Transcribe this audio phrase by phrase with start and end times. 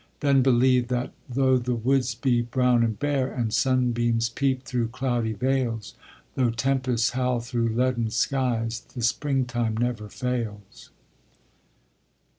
[0.21, 5.33] Then believe That though the woods be brown and bare, And sunbeams peep through cloudy
[5.33, 5.93] veils,
[6.33, 10.89] Though tempests howl through leaden skies, The springtime never fails!